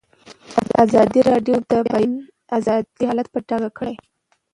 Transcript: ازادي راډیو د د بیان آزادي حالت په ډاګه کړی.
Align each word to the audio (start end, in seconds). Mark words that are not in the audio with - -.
ازادي 0.83 1.21
راډیو 1.29 1.55
د 1.61 1.65
د 1.71 1.73
بیان 1.87 2.11
آزادي 2.57 3.03
حالت 3.09 3.27
په 3.33 3.39
ډاګه 3.47 3.69
کړی. 3.77 3.95